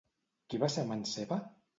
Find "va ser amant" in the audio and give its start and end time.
0.63-1.03